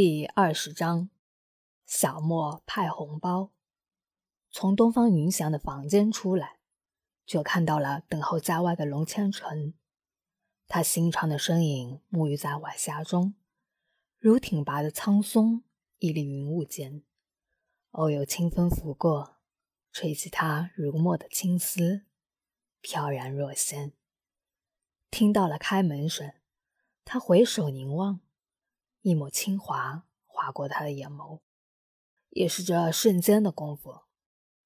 [0.00, 1.10] 第二十章，
[1.84, 3.50] 小莫派红包。
[4.48, 6.60] 从东方云翔的房间出来，
[7.26, 9.74] 就看到了等候在外的龙千成。
[10.68, 13.34] 他修长的身影沐浴在晚霞中，
[14.20, 15.64] 如挺拔的苍松
[15.98, 17.02] 屹立云雾间。
[17.90, 19.38] 偶有清风拂过，
[19.90, 22.04] 吹起他如墨的青丝，
[22.80, 23.92] 飘然若仙。
[25.10, 26.32] 听到了开门声，
[27.04, 28.20] 他回首凝望。
[29.02, 31.40] 一抹清华划过他的眼眸，
[32.30, 34.02] 也是这瞬间的功夫，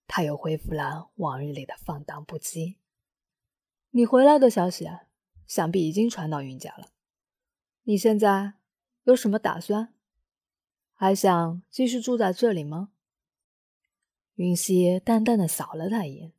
[0.07, 2.77] 他又恢复了往日里的放荡不羁。
[3.91, 4.89] 你回来的消息，
[5.47, 6.89] 想必已经传到云家了。
[7.83, 8.55] 你现在
[9.03, 9.95] 有什么打算？
[10.95, 12.91] 还想继续住在这里吗？
[14.35, 16.33] 云溪淡淡的扫了他一眼，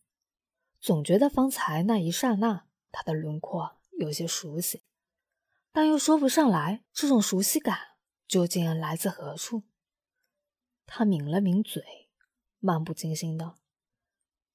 [0.79, 4.81] 总觉得方才那一刹那，他的轮廓有些熟悉，
[5.73, 7.77] 但又说不上来这种熟悉感。
[8.25, 9.63] 究竟来自何处？
[10.87, 12.09] 他抿了抿嘴，
[12.57, 13.59] 漫不经心道：“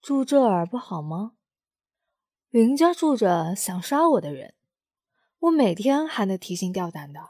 [0.02, 1.36] 住这儿不好吗？
[2.48, 4.54] 云家住着想杀我的人，
[5.38, 7.20] 我每天还得提心吊胆的，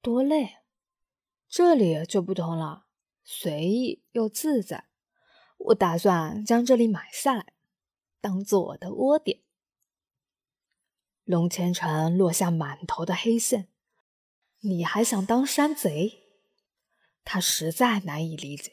[0.00, 0.56] 多累。
[1.46, 2.86] 这里就不同了，
[3.22, 4.88] 随意又自在。
[5.58, 7.52] 我打算将这里买下来，
[8.20, 9.42] 当做我的窝点。”
[11.24, 13.68] 龙千成落下满头的黑线。
[14.60, 16.22] 你还想当山贼？
[17.24, 18.72] 他实在难以理解，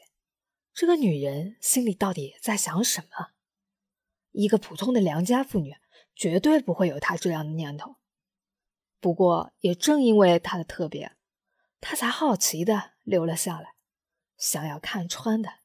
[0.74, 3.32] 这个女人心里到底在想什么。
[4.30, 5.74] 一个普通的良家妇女
[6.14, 7.96] 绝对不会有他这样的念头。
[9.00, 11.12] 不过，也正因为他的特别，
[11.80, 13.74] 他才好奇的留了下来，
[14.36, 15.60] 想要看穿的、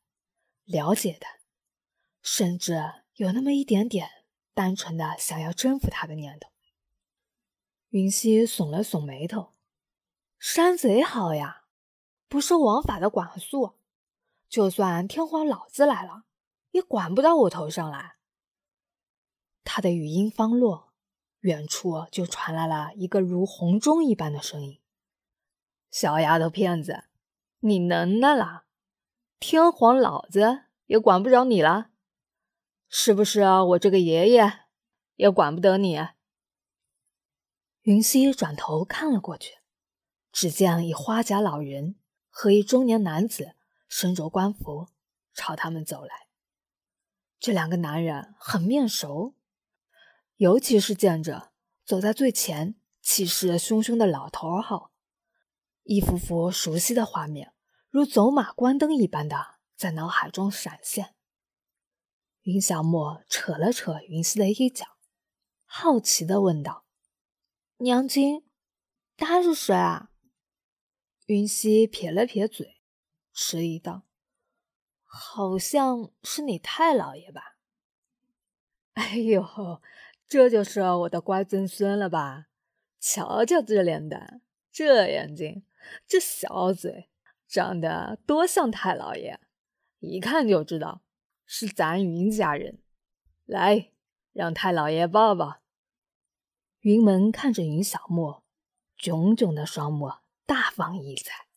[0.64, 1.28] 了解的，
[2.22, 2.82] 甚至
[3.16, 4.10] 有那么一点点
[4.54, 6.50] 单纯的想要征服他的念头。
[7.90, 9.54] 云溪耸了耸眉头。
[10.38, 11.64] 山贼好呀，
[12.28, 13.76] 不受王法的管束，
[14.50, 16.24] 就算天皇老子来了，
[16.72, 18.18] 也管不到我头上来。
[19.64, 20.92] 他的语音方落，
[21.40, 24.80] 远处就传来了一个如洪钟一般的声音
[25.90, 27.06] ：“小丫头片子，
[27.62, 28.66] 你能耐了？
[29.40, 31.90] 天皇老子也管不着你了，
[32.90, 33.42] 是不是？
[33.42, 34.66] 我这个爷爷
[35.16, 36.08] 也管不得你。”
[37.88, 39.60] 云溪转头看了过去。
[40.34, 41.96] 只见一花甲老人
[42.28, 43.56] 和一中年男子
[43.88, 44.90] 身着官服
[45.34, 46.28] 朝他们走来。
[47.40, 49.36] 这两个男人很面熟，
[50.36, 51.54] 尤其是见着
[51.86, 54.92] 走在最前、气势汹汹的老头后，
[55.84, 57.54] 一幅幅熟悉的画面
[57.90, 61.16] 如走马观灯一般的在脑海中闪现。
[62.42, 64.86] 云小莫扯了扯云溪的衣角，
[65.64, 66.84] 好奇的问道
[67.78, 68.44] ：“娘亲，
[69.16, 70.10] 他是谁啊？”
[71.28, 72.78] 云溪撇了撇嘴，
[73.34, 74.08] 迟疑道
[75.06, 77.58] ：“好像是你太老爷吧
[78.94, 79.82] ？”“哎呦，
[80.28, 82.48] 这就是我的乖曾孙了吧？
[83.00, 85.64] 瞧瞧这脸蛋，这眼睛，
[86.08, 87.10] 这小嘴，
[87.48, 89.40] 长得多像太老爷，
[90.00, 91.04] 一看就知道
[91.46, 92.80] 是咱云家人。
[93.46, 93.92] 来，
[94.34, 95.60] 让太老爷抱抱。”
[96.88, 98.46] 云门看着云小沫，
[98.96, 100.10] 炯炯的双目。
[100.46, 101.48] 大放异彩，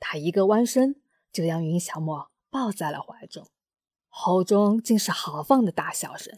[0.00, 3.46] 他一个弯身就将云小沫抱在了怀中，
[4.08, 6.36] 喉中竟是豪放的大笑声，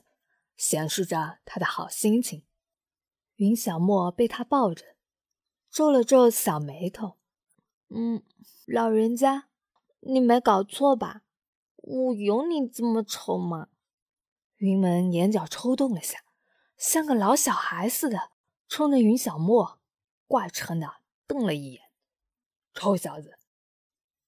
[0.55, 2.45] 显示着他的好心情。
[3.37, 4.85] 云小沫被他抱着，
[5.71, 7.17] 皱了皱小眉头
[7.89, 8.23] ：“嗯，
[8.67, 9.49] 老人家，
[10.01, 11.23] 你没搞错吧？
[11.77, 13.69] 我有你这么丑吗？”
[14.59, 16.23] 云门眼角抽动了下，
[16.77, 18.31] 像个老小孩似的，
[18.69, 19.81] 冲着云小莫
[20.27, 21.91] 怪嗔的瞪了一眼。
[22.75, 23.39] 臭小子，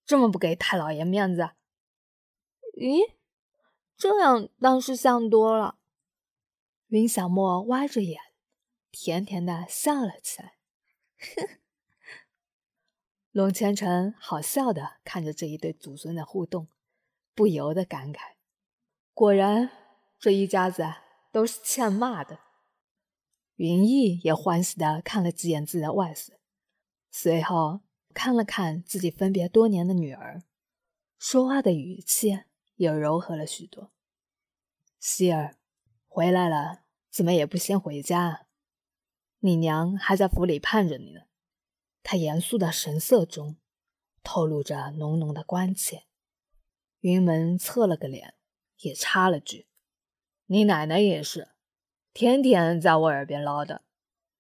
[0.06, 1.50] 这么不给太老爷面子？
[2.78, 3.12] 咦，
[3.96, 5.78] 这样倒是像多了。
[6.86, 8.18] 云小莫歪着眼，
[8.90, 10.56] 甜甜的笑了起来。
[11.18, 11.58] 哼，
[13.32, 16.68] 龙千成好笑的看着这一对祖孙的互动，
[17.34, 18.36] 不由得感慨：
[19.12, 19.70] 果然，
[20.18, 20.82] 这一家子
[21.38, 22.40] 都是欠骂的。
[23.54, 26.36] 云逸也欢喜的看了几眼自己的外孙，
[27.12, 27.82] 随后。
[28.14, 30.42] 看了看自己分别多年的女儿，
[31.18, 32.40] 说话的语气
[32.74, 33.92] 也柔和了许多。
[34.98, 35.56] 希儿，
[36.08, 38.48] 回来了，怎么也不先回家？
[39.38, 41.20] 你娘还在府里盼着你呢。
[42.02, 43.56] 他严肃的神色中
[44.24, 46.06] 透露着浓浓的关切。
[46.98, 48.34] 云门侧了个脸，
[48.78, 49.67] 也插了句
[50.48, 51.48] ：“你奶奶也是，
[52.12, 53.78] 天天在我耳边唠叨。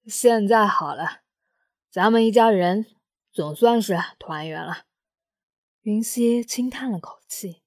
[0.04, 1.20] 现在好了，
[1.90, 2.84] 咱们一家人。”
[3.30, 4.86] 总算是团圆了。
[5.82, 7.62] 云溪轻叹了口气，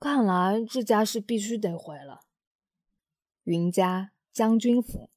[0.00, 2.22] 看来这家是必须得回了。
[3.44, 5.10] 云家将军府，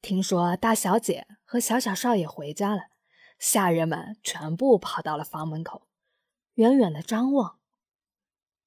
[0.00, 2.82] 听说大小姐和小小少爷回家了，
[3.36, 5.88] 下人们全部跑到了房门口，
[6.54, 7.58] 远远的张望。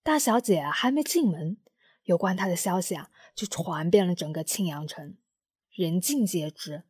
[0.03, 1.57] 大小姐还没进门，
[2.05, 5.17] 有关她的消息啊，就传遍了整个庆阳城，
[5.69, 6.85] 人尽皆知。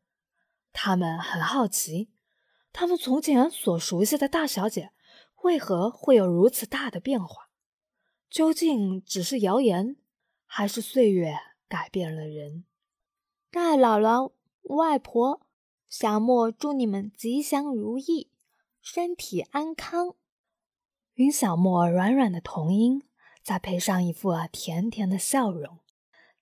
[0.72, 2.12] 他们很好奇，
[2.72, 4.92] 他们从前所熟悉的大小姐，
[5.44, 7.50] 为何会有如此大的变化？
[8.30, 9.96] 究竟只是谣言，
[10.46, 11.36] 还是岁月
[11.68, 12.66] 改变了人？
[13.50, 14.34] 大姥姥、
[14.64, 15.48] 外婆，
[15.88, 18.32] 小莫祝你们吉祥如意，
[18.82, 20.16] 身体安康。
[21.14, 23.02] 云小莫软软的童音，
[23.46, 25.78] 再配上一副甜甜的笑容，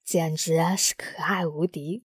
[0.05, 2.05] 简直是可爱无敌，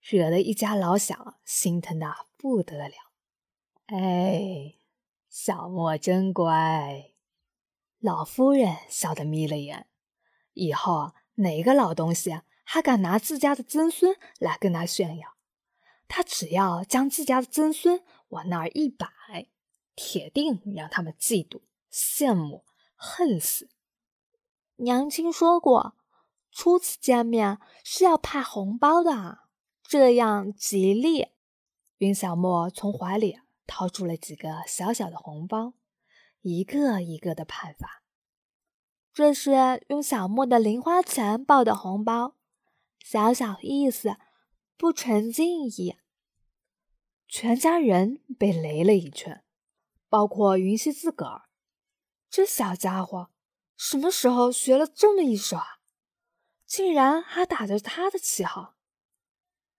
[0.00, 2.06] 惹得一家老小心疼的
[2.36, 2.94] 不得了。
[3.86, 4.76] 哎，
[5.28, 7.10] 小莫真乖。
[7.98, 9.88] 老夫人笑得眯了眼，
[10.52, 15.34] 以后哪个老东西还敢拿自家的曾孙来跟他炫耀，
[16.06, 19.08] 他只要将自家的曾孙往那儿一摆，
[19.96, 21.62] 铁定让他们嫉妒。
[21.92, 23.68] 羡慕恨死！
[24.80, 25.94] 娘亲说过，
[26.50, 29.40] 初次见面是要派红包的，
[29.82, 31.28] 这样吉利。
[31.98, 35.74] 云小莫从怀里掏出了几个小小的红包，
[36.40, 38.02] 一个一个的派发。
[39.12, 42.36] 这是用小莫的零花钱包的红包，
[43.04, 44.16] 小小意思，
[44.78, 45.96] 不成敬意。
[47.28, 49.44] 全家人被雷了一圈，
[50.08, 51.42] 包括云溪自个儿。
[52.30, 53.30] 这小家伙
[53.80, 55.80] 什么时候学了这么一手啊？
[56.66, 58.74] 竟然还打着他的旗号！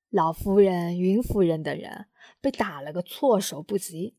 [0.10, 2.08] 老夫人、云夫人等人
[2.42, 4.18] 被打了个措手不及，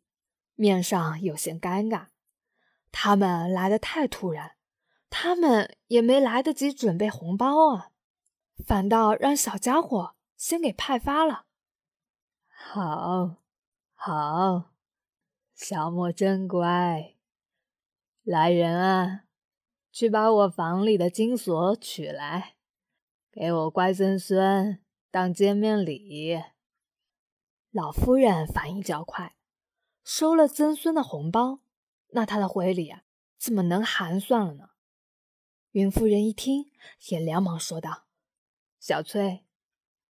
[0.54, 2.06] 面上有些尴尬。
[2.92, 4.52] 他们来的太突然，
[5.10, 7.90] 他们也没来得及准备红包啊，
[8.64, 11.46] 反倒让小家伙先给派发了。
[12.46, 13.38] 好，
[13.94, 14.70] 好，
[15.56, 17.16] 小莫真乖。
[18.22, 19.24] 来人啊，
[19.92, 22.54] 去把我房里的金锁取来，
[23.30, 26.42] 给我乖曾孙当见面礼。
[27.70, 29.36] 老夫人反应较快，
[30.02, 31.60] 收了曾孙的红包，
[32.08, 33.02] 那他的回礼啊，
[33.36, 34.70] 怎么能寒算了呢？
[35.72, 36.70] 云夫人一听，
[37.10, 38.04] 也连忙说道
[38.80, 39.44] ：“小翠，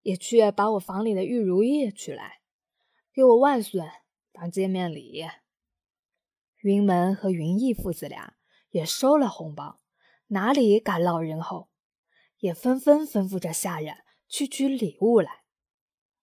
[0.02, 2.42] 也去把我房里的玉如意取来，
[3.14, 3.90] 给我外孙
[4.34, 5.26] 当见面礼。”
[6.60, 8.36] 云门和云逸父子俩
[8.70, 9.80] 也收了红包，
[10.28, 11.70] 哪里敢落人后，
[12.38, 15.44] 也纷纷吩咐着下人去取礼物来。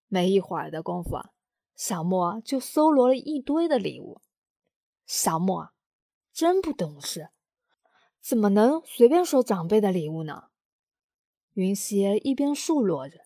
[0.09, 1.19] 没一会儿的功夫，
[1.75, 4.21] 小莫就搜罗了一堆的礼物。
[5.05, 5.71] 小莫
[6.33, 7.31] 真不懂事，
[8.21, 10.51] 怎么能随便收长辈的礼物呢？
[11.55, 13.21] 云溪一边数落着，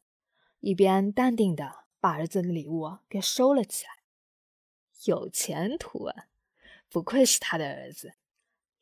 [0.61, 3.91] 一边淡定的把儿子的礼物给收了起来。
[5.05, 6.27] 有前途啊！
[6.89, 8.15] 不愧是他的儿子，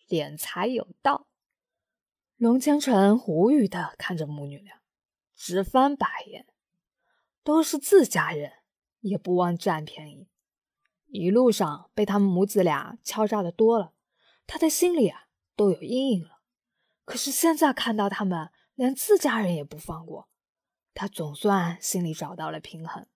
[0.08, 1.28] 敛财有道。
[2.36, 4.80] 龙千成无语的看着母女俩，
[5.36, 6.46] 直翻白眼。
[7.44, 8.52] 都是自家人，
[9.00, 10.28] 也不忘占便宜。
[11.06, 13.94] 一路上被他们母子俩敲诈的多了，
[14.46, 16.42] 他的心里啊都有阴影了。
[17.04, 20.28] 可是现在看到他们连自家人也不放过，
[20.92, 23.06] 他总算心里找到了平衡。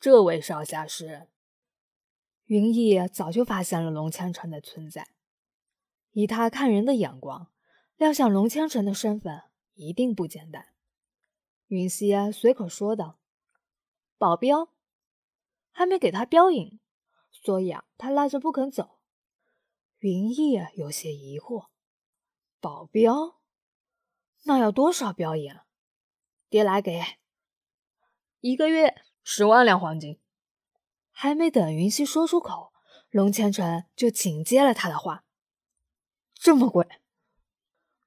[0.00, 1.28] 这位少侠是。
[2.46, 5.06] 云逸早就发现了龙千成的存在，
[6.12, 7.50] 以他看人的眼光，
[7.96, 9.42] 料想龙千成的身份
[9.74, 10.68] 一定不简单。
[11.68, 13.18] 云溪随口说道
[14.18, 14.68] ：“保镖
[15.70, 16.78] 还没给他镖引，
[17.30, 18.98] 所以啊，他赖着不肯走。”
[20.00, 21.68] 云逸有些疑惑
[22.60, 23.40] ：“保镖？
[24.44, 25.54] 那要多少镖引？
[26.48, 27.00] 爹来给，
[28.40, 30.20] 一个月十万两黄金。”
[31.14, 32.72] 还没等云溪说出口，
[33.10, 35.24] 龙千成就紧接了他的话
[36.42, 36.88] ：“这么贵！”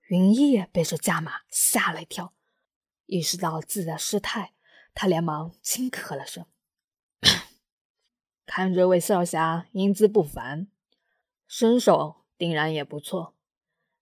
[0.09, 2.33] 云逸被这价码吓了一跳，
[3.05, 4.53] 意识到自己的失态，
[4.93, 6.45] 他连忙轻咳了声
[8.45, 10.67] ：“看这位少侠英姿不凡，
[11.47, 13.35] 身手定然也不错，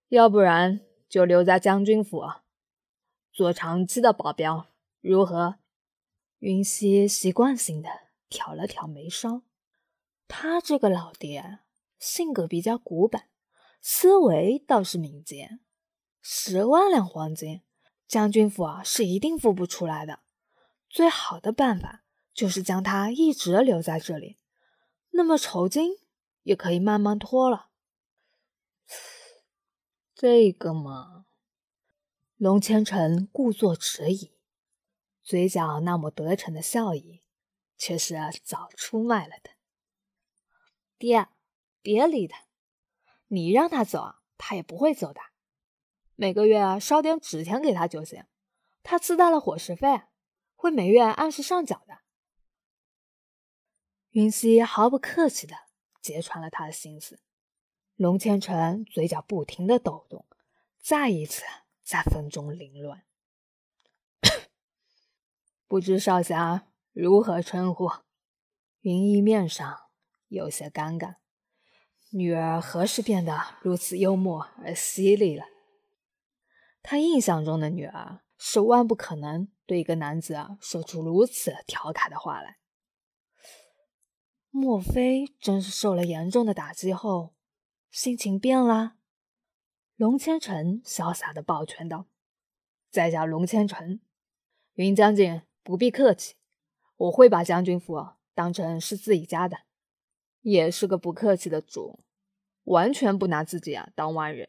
[0.08, 2.24] 要不然就留在将军府
[3.32, 4.68] 做长期的保镖，
[5.00, 5.60] 如何？”
[6.40, 7.90] 云溪习惯性的。
[8.30, 9.44] 挑了挑眉梢，
[10.28, 11.60] 他这个老爹
[12.00, 13.30] 性格比较古板，
[13.86, 15.60] 思维倒是敏捷。
[16.22, 17.64] 十万两黄金，
[18.08, 20.22] 将军府啊是一定付不出来的。
[20.90, 24.38] 最好的办法就是将他一直留在这里，
[25.10, 25.98] 那么酬金
[26.44, 27.72] 也可以慢慢拖了。
[30.16, 31.26] 这个嘛，
[32.38, 34.32] 龙千成故作迟疑，
[35.22, 37.22] 嘴角那么得逞的笑意，
[37.78, 39.50] 却是早出卖了的。
[40.98, 41.28] 爹，
[41.82, 42.46] 别理他，
[43.34, 45.20] 你让他走，他也不会走的。
[46.14, 48.26] 每个月烧点纸钱给他就行，
[48.84, 50.04] 他自带了伙食费，
[50.56, 52.02] 会每月按时上缴的。
[54.12, 55.56] 云溪毫不客气的
[56.00, 57.24] 揭穿了他的心思，
[57.96, 60.28] 龙千成嘴角不停的抖动，
[60.80, 61.42] 再一次
[61.82, 63.04] 在风中凌乱。
[65.68, 67.90] 不知少侠如何称呼？
[68.82, 69.90] 云逸面上
[70.28, 71.16] 有些尴尬，
[72.16, 75.46] 女儿何时变得如此幽默而犀利了？
[76.84, 82.58] 他印象中的女儿是万不可能对一个男子说出如此调侃的话来。
[84.52, 87.34] 莫非真是受了严重的打击后，
[87.90, 88.94] 心情变了？
[89.96, 92.06] 龙千成潇洒的抱拳道
[92.92, 94.00] ：“在下龙千成，
[94.74, 96.36] 云将军不必客气，
[96.98, 98.06] 我会把将军府
[98.36, 99.62] 当成是自己家的，
[100.44, 102.00] 也是个不客气的主，
[102.66, 104.48] 完全不拿自己啊当外人。”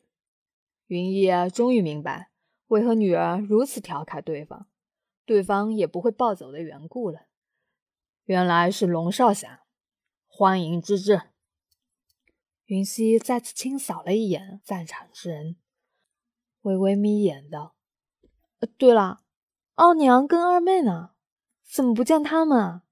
[0.89, 2.29] 云逸终于明白
[2.67, 4.67] 为何女儿如此调侃对方，
[5.25, 7.23] 对方也不会暴走的缘故了。
[8.25, 9.63] 原来是龙少侠。
[10.27, 11.23] 欢迎之至。
[12.65, 15.57] 云溪再次清扫了一眼在场之人，
[16.63, 17.77] 微微眯眼道
[18.77, 19.23] ：“对了，
[19.75, 21.13] 奥娘跟二妹呢？
[21.63, 22.83] 怎么不见他们？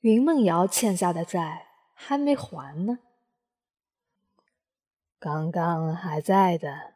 [0.00, 2.98] 云梦瑶欠下的债还没还呢。”
[5.18, 6.94] 刚刚还在的。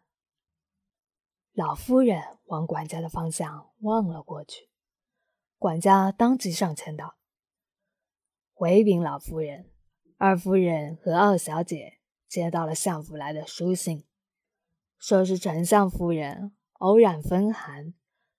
[1.54, 4.68] 老夫人往管家的方向望了过去，
[5.58, 7.16] 管家当即上前道。
[8.52, 9.70] 回禀老夫人，
[10.18, 14.04] 二夫人和二小姐接到了相府来的书信，
[14.98, 17.92] 说是丞相夫人偶染风寒，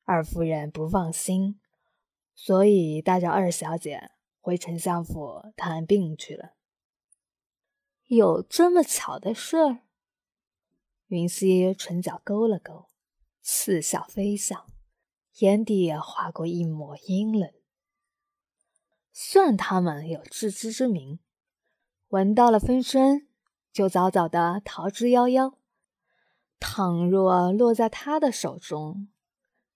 [0.06, 1.60] 二夫人不放心，
[2.34, 4.12] 所以带着二小姐
[4.50, 6.56] 回丞相府探病去了。
[8.08, 9.82] 有这么巧的事儿？
[11.06, 12.88] 云溪唇角勾了勾，
[13.44, 14.66] 似笑非笑，
[15.42, 17.54] 眼底划过一抹阴冷。
[19.14, 21.20] 算他们有自知之明，
[22.08, 23.28] 闻到了风声，
[23.72, 25.54] 就早早的逃之夭夭。
[26.60, 29.10] 倘若落在他的手中，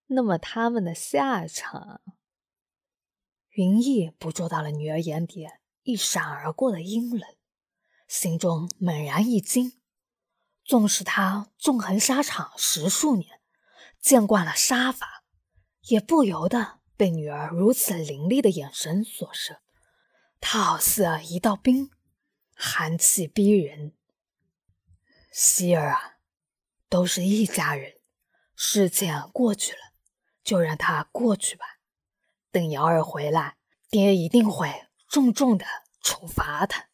[0.08, 2.02] 那么他们的下场……
[3.54, 5.48] 云逸捕捉到了女儿眼底
[5.84, 7.36] 一闪而过的阴冷，
[8.08, 9.80] 心中猛然一惊。
[10.64, 13.40] 纵使他纵横沙场十数年，
[14.00, 15.24] 见惯了杀法，
[15.82, 16.80] 也不由得。
[16.96, 19.62] 被女儿如此凌厉的眼神所摄，
[20.40, 21.92] 他好似一道冰，
[22.56, 23.94] 寒气逼人。
[25.32, 26.18] 希儿啊，
[26.88, 28.00] 都是一家人，
[28.56, 29.80] 事情过去了，
[30.44, 31.73] 就让它过去吧。
[32.54, 33.56] 等瑶儿回来，
[33.90, 34.72] 爹一定会
[35.10, 35.66] 重重的
[36.02, 36.86] 处罚他。